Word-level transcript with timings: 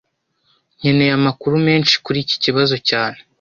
Nkeneye 0.77 1.13
amakuru 1.19 1.53
menshi 1.67 1.95
kuri 2.05 2.17
iki 2.25 2.35
kibazo 2.43 2.75
cyane 2.89 3.17